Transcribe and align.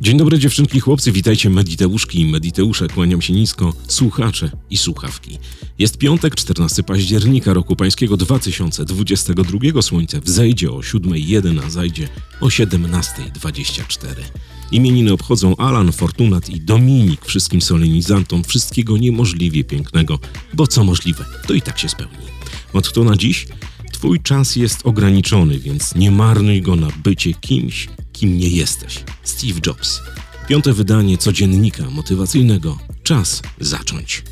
Dzień 0.00 0.18
dobry 0.18 0.38
dziewczynki 0.38 0.80
chłopcy, 0.80 1.12
witajcie 1.12 1.50
Mediteuszki 1.50 2.20
i 2.20 2.26
Mediteusze, 2.26 2.88
kłaniam 2.88 3.22
się 3.22 3.32
nisko, 3.32 3.74
słuchacze 3.88 4.50
i 4.70 4.76
słuchawki. 4.76 5.38
Jest 5.78 5.98
piątek, 5.98 6.34
14 6.34 6.82
października 6.82 7.54
roku 7.54 7.76
pańskiego 7.76 8.16
2022, 8.16 9.82
słońce 9.82 10.20
wzejdzie 10.20 10.70
o 10.70 10.78
7.01, 10.78 11.60
a 11.66 11.70
zajdzie 11.70 12.08
o 12.40 12.46
17.24. 12.46 14.14
Imieniny 14.72 15.12
obchodzą 15.12 15.56
Alan, 15.56 15.92
Fortunat 15.92 16.48
i 16.48 16.60
Dominik, 16.60 17.24
wszystkim 17.24 17.62
solenizantom 17.62 18.44
wszystkiego 18.44 18.96
niemożliwie 18.96 19.64
pięknego, 19.64 20.18
bo 20.54 20.66
co 20.66 20.84
możliwe, 20.84 21.24
to 21.46 21.54
i 21.54 21.62
tak 21.62 21.78
się 21.78 21.88
spełni. 21.88 22.26
Od 22.72 22.96
na 22.96 23.16
dziś? 23.16 23.46
Twój 23.92 24.20
czas 24.20 24.56
jest 24.56 24.86
ograniczony, 24.86 25.58
więc 25.58 25.94
nie 25.94 26.10
marnuj 26.10 26.62
go 26.62 26.76
na 26.76 26.88
bycie 27.04 27.34
kimś, 27.34 27.88
kim 28.18 28.38
nie 28.38 28.48
jesteś. 28.48 29.04
Steve 29.22 29.60
Jobs. 29.66 30.00
Piąte 30.48 30.72
wydanie 30.72 31.18
codziennika 31.18 31.90
motywacyjnego. 31.90 32.78
Czas 33.02 33.42
zacząć. 33.60 34.22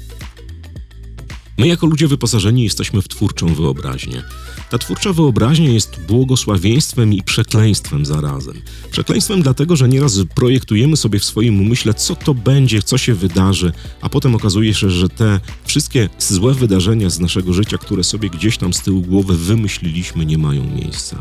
My, 1.59 1.67
jako 1.67 1.87
ludzie 1.87 2.09
wyposażeni, 2.09 2.65
jesteśmy 2.65 3.03
w 3.03 3.09
twórczą 3.09 3.55
wyobraźnię. 3.55 4.23
Ta 4.71 4.79
twórcza 4.79 5.13
wyobraźnia 5.13 5.71
jest 5.71 6.01
błogosławieństwem 6.09 7.13
i 7.13 7.23
przekleństwem 7.23 8.07
zarazem. 8.07 8.63
Przekleństwem 8.91 9.43
dlatego, 9.43 9.77
że 9.77 9.89
nieraz 9.89 10.19
projektujemy 10.35 10.97
sobie 10.97 11.19
w 11.19 11.25
swoim 11.25 11.61
umyśle, 11.61 11.95
co 11.95 12.17
to 12.17 12.35
będzie, 12.35 12.83
co 12.83 12.99
się 12.99 13.15
wydarzy, 13.15 13.73
a 14.01 14.09
potem 14.09 14.35
okazuje 14.35 14.75
się, 14.75 14.91
że 14.91 15.09
te 15.09 15.41
wszystkie 15.65 16.09
złe 16.19 16.55
wydarzenia 16.55 17.11
z 17.11 17.21
naszego 17.21 17.53
życia, 17.53 17.79
które 17.79 18.05
sobie 18.05 18.31
gdzieś 18.31 18.59
tam 18.59 18.73
z 18.73 18.83
tyłu 18.83 19.03
głowy 19.03 19.37
wymyśliliśmy, 19.37 20.27
nie 20.27 20.39
mają 20.39 20.65
miejsca. 20.65 21.19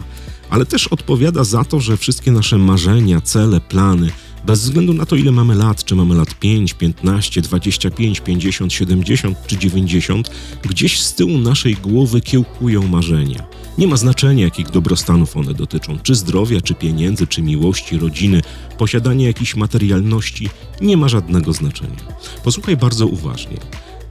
Ale 0.56 0.66
też 0.66 0.88
odpowiada 0.88 1.44
za 1.44 1.64
to, 1.64 1.80
że 1.80 1.98
wszystkie 1.98 2.32
nasze 2.32 2.58
marzenia, 2.58 3.22
cele, 3.22 3.62
plany, 3.62 4.10
bez 4.46 4.62
względu 4.62 4.94
na 4.94 5.06
to, 5.06 5.16
ile 5.16 5.32
mamy 5.32 5.56
lat, 5.56 5.84
czy 5.84 5.96
mamy 5.96 6.16
lat 6.16 6.40
5, 6.40 6.74
15, 6.74 7.42
25, 7.42 8.20
50, 8.20 8.74
70 8.74 9.38
czy 9.48 9.58
90, 9.58 10.32
gdzieś 10.64 11.02
z 11.02 11.16
tyłu 11.16 11.38
naszej 11.38 11.76
głowy 11.76 12.22
kiełkują 12.22 12.88
marzenia. 12.88 13.48
Nie 13.78 13.88
ma 13.88 13.98
znaczenia, 13.98 14.46
jakich 14.46 14.70
dobrostanów 14.70 15.38
one 15.38 15.54
dotyczą, 15.54 16.00
czy 16.04 16.16
zdrowia, 16.16 16.62
czy 16.62 16.74
pieniędzy, 16.74 17.28
czy 17.28 17.42
miłości, 17.42 17.98
rodziny, 17.98 18.42
posiadania 18.78 19.28
jakiejś 19.28 19.56
materialności, 19.56 20.50
nie 20.82 20.98
ma 20.98 21.10
żadnego 21.10 21.54
znaczenia. 21.54 22.18
Posłuchaj 22.44 22.78
bardzo 22.78 23.08
uważnie. 23.08 23.58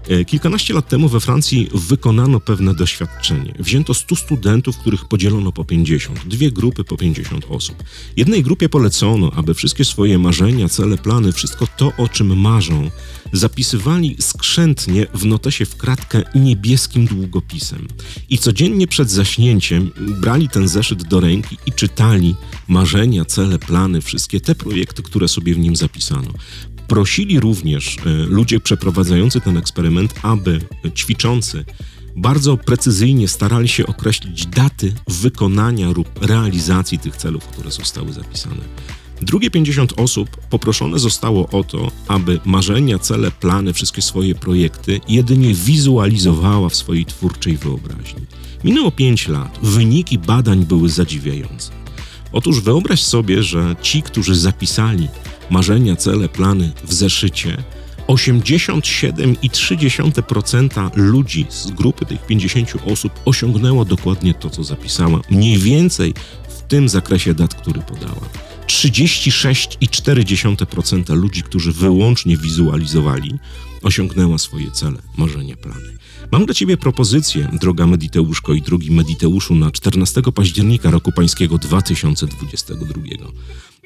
E, 0.08 0.24
kilkanaście 0.24 0.74
lat 0.74 0.88
temu 0.88 1.08
we 1.08 1.20
Francji 1.20 1.68
wykonano 1.74 2.40
pewne 2.40 2.74
doświadczenie. 2.74 3.54
Wzięto 3.58 3.94
100 3.94 4.16
studentów, 4.16 4.78
których 4.78 5.04
podzielono 5.04 5.52
po 5.52 5.64
50, 5.64 6.28
dwie 6.28 6.52
grupy 6.52 6.84
po 6.84 6.96
50 6.96 7.46
osób. 7.48 7.82
Jednej 8.16 8.42
grupie 8.42 8.68
polecono, 8.68 9.32
aby 9.36 9.54
wszystkie 9.54 9.84
swoje 9.84 10.18
marzenia, 10.18 10.68
cele, 10.68 10.98
plany, 10.98 11.32
wszystko 11.32 11.66
to, 11.76 11.92
o 11.96 12.08
czym 12.08 12.40
marzą, 12.40 12.90
zapisywali 13.32 14.16
skrzętnie 14.20 15.06
w 15.14 15.26
notesie 15.26 15.66
w 15.66 15.76
kratkę 15.76 16.22
niebieskim 16.34 17.06
długopisem. 17.06 17.88
I 18.28 18.38
codziennie 18.38 18.86
przed 18.86 19.10
zaśnięciem 19.10 19.90
brali 20.20 20.48
ten 20.48 20.68
zeszyt 20.68 21.02
do 21.02 21.20
ręki 21.20 21.56
i 21.66 21.72
czytali 21.72 22.34
marzenia, 22.68 23.24
cele, 23.24 23.58
plany, 23.58 24.00
wszystkie 24.00 24.40
te 24.40 24.54
projekty, 24.54 25.02
które 25.02 25.28
sobie 25.28 25.54
w 25.54 25.58
nim 25.58 25.76
zapisano. 25.76 26.30
Prosili 26.88 27.40
również 27.40 27.96
e, 27.98 28.10
ludzie 28.10 28.60
przeprowadzający 28.60 29.40
ten 29.40 29.56
eksperyment, 29.56 30.14
aby 30.22 30.60
ćwiczący 30.94 31.64
bardzo 32.16 32.56
precyzyjnie 32.56 33.28
starali 33.28 33.68
się 33.68 33.86
określić 33.86 34.46
daty 34.46 34.92
wykonania 35.08 35.90
lub 35.90 36.08
realizacji 36.22 36.98
tych 36.98 37.16
celów, 37.16 37.46
które 37.46 37.70
zostały 37.70 38.12
zapisane. 38.12 38.62
Drugie 39.22 39.50
50 39.50 39.92
osób 39.96 40.36
poproszone 40.50 40.98
zostało 40.98 41.48
o 41.48 41.64
to, 41.64 41.90
aby 42.08 42.40
marzenia, 42.44 42.98
cele, 42.98 43.30
plany, 43.30 43.72
wszystkie 43.72 44.02
swoje 44.02 44.34
projekty 44.34 45.00
jedynie 45.08 45.54
wizualizowała 45.54 46.68
w 46.68 46.76
swojej 46.76 47.04
twórczej 47.06 47.56
wyobraźni. 47.56 48.22
Minęło 48.64 48.90
5 48.90 49.28
lat, 49.28 49.58
wyniki 49.62 50.18
badań 50.18 50.64
były 50.64 50.88
zadziwiające. 50.88 51.72
Otóż 52.32 52.60
wyobraź 52.60 53.02
sobie, 53.02 53.42
że 53.42 53.76
ci, 53.82 54.02
którzy 54.02 54.34
zapisali 54.34 55.08
marzenia, 55.50 55.96
cele, 55.96 56.28
plany 56.28 56.72
w 56.84 56.94
zeszycie, 56.94 57.64
87,3% 58.08 60.96
ludzi 60.96 61.46
z 61.50 61.70
grupy 61.70 62.06
tych 62.06 62.26
50 62.26 62.72
osób 62.86 63.12
osiągnęło 63.24 63.84
dokładnie 63.84 64.34
to, 64.34 64.50
co 64.50 64.64
zapisała, 64.64 65.20
mniej 65.30 65.58
więcej 65.58 66.14
w 66.48 66.62
tym 66.62 66.88
zakresie 66.88 67.34
dat, 67.34 67.54
który 67.54 67.80
podała. 67.80 68.28
36,4% 68.66 71.16
ludzi, 71.16 71.42
którzy 71.42 71.72
wyłącznie 71.72 72.36
wizualizowali, 72.36 73.38
osiągnęła 73.82 74.38
swoje 74.38 74.70
cele, 74.70 74.98
marzenia, 75.16 75.56
plany. 75.56 75.98
Mam 76.32 76.46
dla 76.46 76.54
Ciebie 76.54 76.76
propozycję, 76.76 77.48
droga 77.60 77.86
Mediteuszko 77.86 78.54
i 78.54 78.62
drugi 78.62 78.90
Mediteuszu, 78.90 79.54
na 79.54 79.70
14 79.70 80.22
października 80.34 80.90
roku 80.90 81.12
pańskiego 81.12 81.58
2022. 81.58 82.94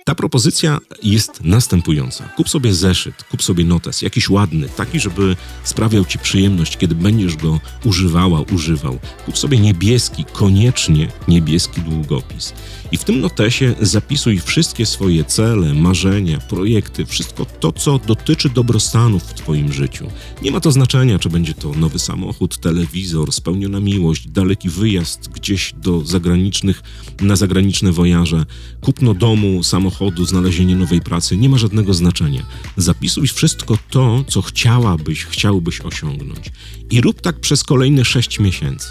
Ta 0.08 0.14
propozycja 0.14 0.78
jest 1.02 1.44
następująca. 1.44 2.28
Kup 2.28 2.48
sobie 2.48 2.74
zeszyt, 2.74 3.24
kup 3.24 3.42
sobie 3.42 3.64
notes, 3.64 4.02
jakiś 4.02 4.30
ładny, 4.30 4.68
taki, 4.68 5.00
żeby 5.00 5.36
sprawiał 5.64 6.04
ci 6.04 6.18
przyjemność, 6.18 6.76
kiedy 6.76 6.94
będziesz 6.94 7.36
go 7.36 7.60
używała, 7.84 8.40
używał. 8.40 8.98
Kup 9.24 9.38
sobie 9.38 9.58
niebieski, 9.58 10.24
koniecznie 10.32 11.08
niebieski 11.28 11.80
długopis. 11.80 12.52
I 12.92 12.96
w 12.96 13.04
tym 13.04 13.20
notesie 13.20 13.74
zapisuj 13.80 14.40
wszystkie 14.40 14.86
swoje 14.86 15.24
cele, 15.24 15.74
marzenia, 15.74 16.38
projekty, 16.38 17.06
wszystko 17.06 17.44
to, 17.44 17.72
co 17.72 17.98
dotyczy 17.98 18.50
dobrostanów 18.50 19.22
w 19.22 19.34
Twoim 19.34 19.72
życiu. 19.72 20.06
Nie 20.42 20.50
ma 20.50 20.60
to 20.60 20.72
znaczenia, 20.72 21.18
czy 21.18 21.30
będzie 21.30 21.54
to 21.54 21.72
nowy 21.72 21.98
samochód, 21.98 22.58
telewizor, 22.58 23.32
spełniona 23.32 23.80
miłość, 23.80 24.28
daleki 24.28 24.68
wyjazd 24.68 25.28
gdzieś 25.28 25.74
do 25.76 26.04
zagranicznych, 26.04 26.82
na 27.20 27.36
zagraniczne 27.36 27.92
wojaże, 27.92 28.44
kupno 28.80 29.14
domu, 29.14 29.62
samochodu, 29.98 30.24
znalezienie 30.24 30.76
nowej 30.76 31.00
pracy. 31.00 31.36
Nie 31.36 31.48
ma 31.48 31.58
żadnego 31.58 31.94
znaczenia. 31.94 32.42
Zapisuj 32.76 33.28
wszystko 33.28 33.78
to, 33.90 34.24
co 34.28 34.42
chciałabyś, 34.42 35.24
chciałbyś 35.24 35.80
osiągnąć. 35.80 36.50
I 36.90 37.00
rób 37.00 37.20
tak 37.20 37.40
przez 37.40 37.64
kolejne 37.64 38.04
sześć 38.04 38.40
miesięcy. 38.40 38.88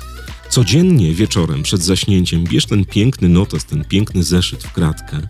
Codziennie 0.50 1.14
wieczorem 1.14 1.64
przed 1.64 1.84
zaśnięciem 1.84 2.44
bierz 2.44 2.66
ten 2.66 2.86
piękny 2.86 3.30
notes, 3.30 3.66
ten 3.66 3.86
piękny 3.86 4.24
zeszyt 4.24 4.64
w 4.64 4.74
kratkę 4.74 5.28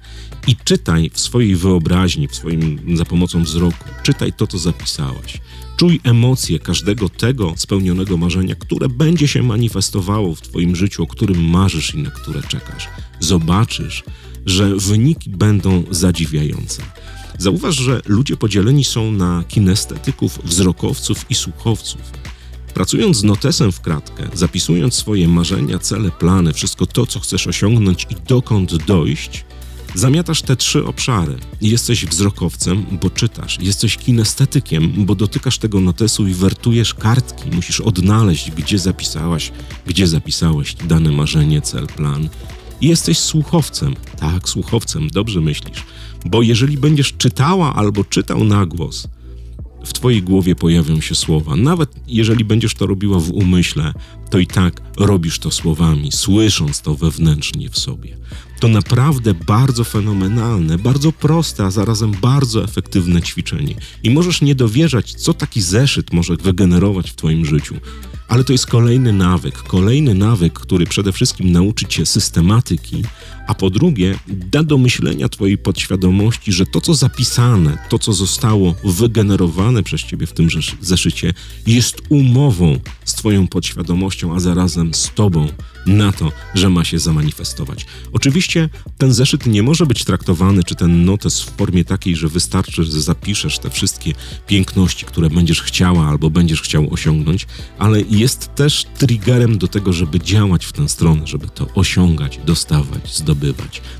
i 0.48 0.56
czytaj 0.64 1.12
w 1.14 1.20
swojej 1.20 1.56
wyobraźni, 1.56 2.28
w 2.28 2.36
swoim, 2.36 2.98
za 2.98 3.06
pomocą 3.06 3.44
wzroku, 3.44 3.84
czytaj 4.04 4.34
to, 4.34 4.48
co 4.48 4.58
zapisałaś. 4.58 5.42
Czuj 5.78 6.00
emocje 6.04 6.60
każdego 6.60 7.10
tego 7.10 7.54
spełnionego 7.58 8.18
marzenia, 8.18 8.56
które 8.56 8.90
będzie 8.90 9.28
się 9.28 9.44
manifestowało 9.44 10.36
w 10.36 10.42
Twoim 10.42 10.76
życiu, 10.76 11.04
o 11.04 11.08
którym 11.08 11.44
marzysz 11.44 11.94
i 11.94 11.98
na 11.98 12.12
które 12.12 12.42
czekasz. 12.44 12.88
Zobaczysz, 13.20 14.04
że 14.46 14.76
wyniki 14.76 15.30
będą 15.30 15.84
zadziwiające. 15.92 16.84
Zauważ, 17.38 17.76
że 17.76 18.02
ludzie 18.06 18.38
podzieleni 18.38 18.84
są 18.84 19.12
na 19.12 19.44
kinestetyków, 19.48 20.40
wzrokowców 20.44 21.26
i 21.30 21.36
słuchowców. 21.36 22.02
Pracując 22.74 23.18
z 23.18 23.24
notesem 23.24 23.72
w 23.72 23.82
kratkę, 23.82 24.30
zapisując 24.34 24.94
swoje 24.94 25.28
marzenia, 25.28 25.80
cele, 25.80 26.12
plany, 26.12 26.54
wszystko 26.54 26.86
to, 26.86 27.06
co 27.06 27.20
chcesz 27.20 27.48
osiągnąć 27.48 28.08
i 28.10 28.16
dokąd 28.28 28.86
dojść, 28.86 29.46
zamiatasz 29.96 30.42
te 30.42 30.56
trzy 30.56 30.86
obszary. 30.86 31.38
Jesteś 31.62 32.06
wzrokowcem, 32.06 32.86
bo 33.02 33.10
czytasz, 33.10 33.60
jesteś 33.62 33.98
kinestetykiem, 33.98 35.06
bo 35.06 35.16
dotykasz 35.16 35.58
tego 35.58 35.80
notesu 35.80 36.28
i 36.28 36.34
wertujesz 36.34 36.94
kartki. 36.94 37.50
Musisz 37.56 37.82
odnaleźć, 37.82 38.52
gdzie 38.52 38.80
zapisałaś, 38.80 39.52
gdzie 39.86 40.08
zapisałeś 40.08 40.74
dane 40.74 41.12
marzenie, 41.12 41.62
cel, 41.62 41.88
plan. 41.88 42.30
I 42.82 42.88
jesteś 42.88 43.20
słuchowcem. 43.20 43.96
Tak, 44.20 44.50
słuchowcem, 44.50 45.10
dobrze 45.10 45.42
myślisz. 45.42 45.84
Bo 46.26 46.42
jeżeli 46.42 46.78
będziesz 46.78 47.14
czytała 47.14 47.76
albo 47.76 48.04
czytał 48.04 48.44
na 48.44 48.66
głos, 48.66 49.08
w 49.88 49.94
Twojej 49.94 50.24
głowie 50.24 50.56
pojawią 50.56 51.02
się 51.02 51.16
słowa. 51.16 51.56
Nawet 51.56 51.96
jeżeli 52.08 52.46
będziesz 52.46 52.76
to 52.76 52.88
robiła 52.88 53.20
w 53.20 53.32
umyśle, 53.32 53.94
to 54.30 54.40
i 54.40 54.48
tak 54.48 54.82
robisz 54.98 55.40
to 55.40 55.52
słowami, 55.52 56.12
słysząc 56.12 56.82
to 56.82 56.96
wewnętrznie 56.96 57.70
w 57.70 57.80
sobie. 57.80 58.18
To 58.60 58.68
naprawdę 58.68 59.34
bardzo 59.34 59.84
fenomenalne, 59.84 60.78
bardzo 60.78 61.12
proste, 61.12 61.66
a 61.66 61.72
zarazem 61.72 62.12
bardzo 62.12 62.64
efektywne 62.64 63.22
ćwiczenie. 63.22 63.76
I 64.04 64.10
możesz 64.10 64.42
nie 64.42 64.56
dowierzać, 64.56 65.14
co 65.14 65.34
taki 65.34 65.62
zeszyt 65.62 66.14
może 66.14 66.36
wygenerować 66.36 67.12
w 67.12 67.16
Twoim 67.16 67.46
życiu. 67.46 67.76
ale 68.28 68.44
to 68.44 68.52
jest 68.52 68.68
kolejny 68.68 69.14
nawyk. 69.14 69.58
Kolejny 69.58 70.14
nawyk, 70.14 70.54
który 70.54 70.86
przede 70.86 71.12
wszystkim 71.12 71.52
nauczy 71.52 71.86
cię 71.86 72.06
systematyki, 72.06 73.04
a 73.48 73.54
po 73.54 73.70
drugie 73.70 74.20
da 74.28 74.64
do 74.64 74.78
myślenia 74.78 75.30
twojej 75.30 75.58
podświadomości, 75.58 76.52
że 76.52 76.66
to, 76.66 76.82
co 76.82 76.94
zapisane, 76.94 77.78
to, 77.90 78.00
co 78.00 78.14
zostało 78.14 78.76
wygenerowane 78.84 79.84
przez 79.84 80.02
ciebie 80.02 80.28
w 80.28 80.34
tym 80.34 80.48
zeszycie, 80.82 81.34
jest 81.68 82.02
umową 82.10 82.80
z 83.06 83.14
twoją 83.14 83.48
podświadomością, 83.48 84.36
a 84.36 84.40
zarazem 84.40 84.94
z 84.94 85.12
tobą 85.16 85.48
na 85.86 86.12
to, 86.12 86.32
że 86.54 86.70
ma 86.70 86.84
się 86.84 87.00
zamanifestować. 87.00 87.86
Oczywiście 88.14 88.70
ten 88.98 89.14
zeszyt 89.14 89.46
nie 89.46 89.64
może 89.64 89.86
być 89.86 90.04
traktowany, 90.04 90.64
czy 90.64 90.76
ten 90.76 91.06
notes 91.06 91.42
w 91.42 91.56
formie 91.58 91.86
takiej, 91.86 92.16
że 92.16 92.28
wystarczy, 92.28 92.84
że 92.84 93.02
zapiszesz 93.02 93.60
te 93.60 93.70
wszystkie 93.70 94.14
piękności, 94.48 95.06
które 95.06 95.30
będziesz 95.30 95.62
chciała 95.62 96.08
albo 96.08 96.30
będziesz 96.30 96.62
chciał 96.62 96.94
osiągnąć, 96.94 97.48
ale 97.78 98.02
jest 98.02 98.56
też 98.56 98.86
triggerem 98.98 99.58
do 99.58 99.68
tego, 99.68 99.94
żeby 99.94 100.20
działać 100.20 100.66
w 100.66 100.72
tę 100.72 100.90
stronę, 100.90 101.28
żeby 101.28 101.48
to 101.48 101.68
osiągać, 101.76 102.40
dostawać, 102.46 103.16
zdobywać. 103.16 103.37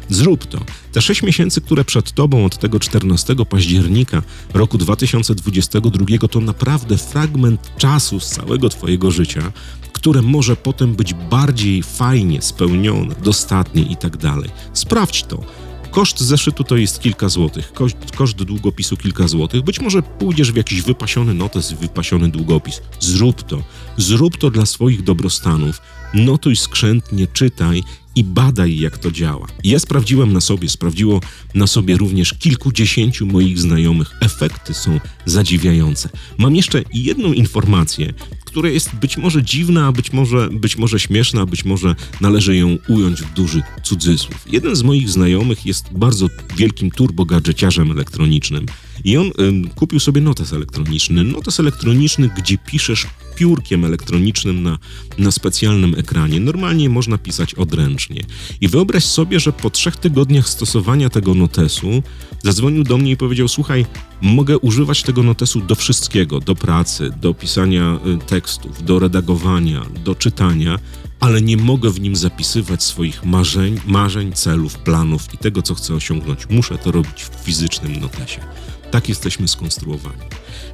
Zrób 0.10 0.46
to. 0.46 0.60
Te 0.92 1.02
sześć 1.02 1.24
miesięcy, 1.24 1.62
które 1.62 1.86
przed 1.86 2.12
tobą 2.12 2.46
od 2.46 2.58
tego 2.58 2.80
14 2.80 3.36
października 3.50 4.22
roku 4.54 4.78
2022 4.78 6.28
to 6.28 6.40
naprawdę 6.40 6.98
fragment 6.98 7.72
czasu 7.78 8.20
z 8.20 8.30
całego 8.30 8.70
twojego 8.70 9.12
życia, 9.12 9.52
które 9.94 10.22
może 10.22 10.56
potem 10.56 10.96
być 10.96 11.14
bardziej 11.14 11.84
fajnie 11.84 12.42
spełnione, 12.42 13.16
dostatnie 13.24 13.82
i 13.82 13.96
tak 13.96 14.18
dalej. 14.18 14.50
Sprawdź 14.74 15.24
to. 15.24 15.44
Koszt 15.92 16.20
zeszytu 16.20 16.64
to 16.64 16.78
jest 16.78 17.00
kilka 17.00 17.30
złotych, 17.30 17.74
koszt, 17.74 17.98
koszt 18.16 18.44
długopisu 18.44 18.98
kilka 18.98 19.28
złotych. 19.28 19.62
Być 19.62 19.80
może 19.80 20.02
pójdziesz 20.02 20.52
w 20.52 20.56
jakiś 20.56 20.82
wypasiony 20.82 21.34
notes, 21.34 21.74
wypasiony 21.74 22.30
długopis. 22.30 22.82
Zrób 23.00 23.44
to. 23.44 23.64
Zrób 23.98 24.38
to 24.38 24.52
dla 24.52 24.66
swoich 24.66 25.04
dobrostanów. 25.04 25.82
Notuj 26.14 26.56
skrzętnie, 26.56 27.28
czytaj 27.34 27.84
i 28.18 28.24
badaj, 28.24 28.80
jak 28.80 28.98
to 28.98 29.12
działa. 29.12 29.48
Ja 29.64 29.80
sprawdziłem 29.80 30.34
na 30.34 30.42
sobie, 30.42 30.70
sprawdziło 30.70 31.22
na 31.56 31.68
sobie 31.68 31.98
również 31.98 32.34
kilkudziesięciu 32.34 33.26
moich 33.26 33.60
znajomych. 33.60 34.12
Efekty 34.22 34.74
są 34.74 35.00
zadziwiające. 35.26 36.10
Mam 36.38 36.56
jeszcze 36.56 36.84
jedną 36.94 37.34
informację, 37.34 38.14
która 38.46 38.70
jest 38.70 38.96
być 38.96 39.18
może 39.18 39.44
dziwna, 39.44 39.92
być 39.92 40.14
może, 40.14 40.50
być 40.52 40.78
może 40.78 41.00
śmieszna, 41.00 41.46
być 41.46 41.66
może 41.66 41.96
należy 42.22 42.56
ją 42.56 42.78
ująć 42.88 43.22
w 43.22 43.34
duży 43.34 43.62
cudzysłów. 43.84 44.46
Jeden 44.52 44.76
z 44.76 44.84
moich 44.84 45.10
znajomych 45.10 45.66
jest 45.66 45.86
bardzo 45.92 46.28
wielkim 46.58 46.92
turbogadżeciarzem 46.92 47.92
elektronicznym 47.92 48.66
i 49.04 49.18
on 49.18 49.28
y, 49.28 49.32
kupił 49.76 50.00
sobie 50.00 50.22
notes 50.22 50.54
elektroniczny. 50.54 51.24
Notes 51.24 51.60
elektroniczny, 51.60 52.30
gdzie 52.38 52.58
piszesz 52.58 53.08
piórkiem 53.38 53.86
elektronicznym 53.86 54.64
na, 54.64 54.78
na 55.18 55.32
specjalnym 55.32 55.96
ekranie. 55.98 56.40
Normalnie 56.40 56.90
można 56.90 57.18
pisać 57.18 57.54
odręcznie. 57.54 58.24
I 58.62 58.68
wyobraź 58.68 59.06
sobie, 59.06 59.40
że 59.40 59.54
po 59.54 59.70
trzech 59.70 59.96
tygodniach 59.96 60.50
stosowania 60.50 61.10
tego 61.10 61.34
notesu 61.34 62.04
zadzwonił 62.44 62.84
do 62.84 62.98
mnie 62.98 63.12
i 63.12 63.18
powiedział: 63.18 63.48
Słuchaj, 63.48 63.86
mogę 64.22 64.58
używać 64.58 65.04
tego 65.04 65.24
notesu 65.24 65.62
do 65.62 65.76
wszystkiego, 65.76 66.40
do 66.40 66.56
pracy, 66.56 67.10
do 67.22 67.34
pisania 67.34 68.00
y, 68.24 68.26
tekstów, 68.26 68.84
do 68.84 69.00
redagowania, 69.00 69.86
do 70.04 70.16
czytania, 70.16 70.80
ale 71.20 71.42
nie 71.42 71.58
mogę 71.58 71.90
w 71.90 72.02
nim 72.02 72.16
zapisywać 72.16 72.84
swoich 72.84 73.26
marzeń, 73.26 73.80
marzeń, 73.86 74.34
celów, 74.34 74.78
planów 74.78 75.34
i 75.34 75.38
tego, 75.38 75.62
co 75.62 75.76
chcę 75.76 75.94
osiągnąć. 75.94 76.50
Muszę 76.50 76.78
to 76.78 76.92
robić 76.92 77.24
w 77.24 77.44
fizycznym 77.46 78.00
notesie. 78.00 78.42
Tak 78.92 79.10
jesteśmy 79.10 79.48
skonstruowani. 79.48 80.22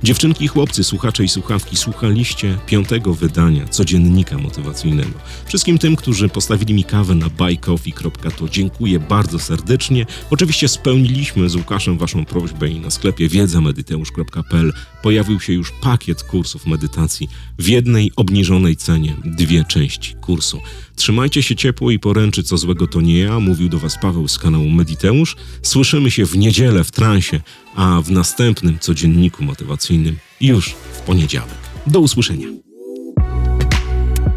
Dziewczynki 0.03 0.45
i 0.45 0.47
chłopcy, 0.47 0.83
słuchacze 0.83 1.23
i 1.23 1.27
słuchawki, 1.27 1.75
słuchaliście 1.75 2.57
piątego 2.65 3.13
wydania 3.13 3.67
codziennika 3.67 4.37
motywacyjnego. 4.37 5.19
Wszystkim 5.45 5.77
tym, 5.77 5.95
którzy 5.95 6.29
postawili 6.29 6.73
mi 6.73 6.83
kawę 6.83 7.15
na 7.15 7.29
buycoffee.to 7.29 8.49
dziękuję 8.49 8.99
bardzo 8.99 9.39
serdecznie. 9.39 10.05
Oczywiście 10.29 10.67
spełniliśmy 10.67 11.49
z 11.49 11.55
Łukaszem 11.55 11.97
waszą 11.97 12.25
prośbę 12.25 12.69
i 12.69 12.79
na 12.79 12.91
sklepie 12.91 13.29
wiedzamediteusz.pl 13.29 14.73
pojawił 15.03 15.39
się 15.39 15.53
już 15.53 15.71
pakiet 15.71 16.23
kursów 16.23 16.65
medytacji 16.65 17.29
w 17.59 17.67
jednej 17.67 18.11
obniżonej 18.15 18.75
cenie, 18.75 19.15
dwie 19.25 19.63
części 19.63 20.15
kursu. 20.15 20.61
Trzymajcie 20.95 21.43
się 21.43 21.55
ciepło 21.55 21.91
i 21.91 21.99
poręczy, 21.99 22.43
co 22.43 22.57
złego 22.57 22.87
to 22.87 23.01
nie 23.01 23.19
ja, 23.19 23.39
mówił 23.39 23.69
do 23.69 23.79
was 23.79 23.97
Paweł 24.01 24.27
z 24.27 24.37
kanału 24.37 24.69
Mediteusz. 24.69 25.35
Słyszymy 25.61 26.11
się 26.11 26.25
w 26.25 26.37
niedzielę 26.37 26.83
w 26.83 26.91
transie, 26.91 27.41
a 27.75 28.01
w 28.01 28.11
następnym 28.11 28.79
codzienniku 28.79 29.43
motywacyjnym 29.43 29.92
już 30.41 30.69
w 30.69 30.99
poniedziałek. 30.99 31.49
Do 31.87 31.99
usłyszenia. 31.99 32.47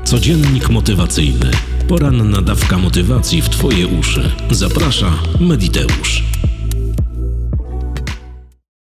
Codziennik 0.04 0.68
motywacyjny. 0.68 1.50
Poranna 1.88 2.42
dawka 2.42 2.78
motywacji 2.78 3.42
w 3.42 3.48
Twoje 3.48 3.86
uszy. 3.86 4.32
Zaprasza 4.50 5.12
Mediteusz. 5.40 6.22